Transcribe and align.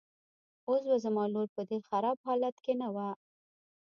اوس 0.69 0.81
به 0.89 0.97
زما 1.05 1.23
لور 1.33 1.47
په 1.55 1.61
دې 1.69 1.77
خراب 1.87 2.17
حالت 2.27 2.55
کې 2.65 2.73
نه 2.81 2.87
وه. 2.95 3.09